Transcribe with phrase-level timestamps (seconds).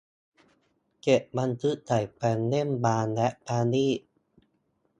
[1.01, 3.99] เก็บบันทึกใส่แฟ้มเล่มบางและประณีต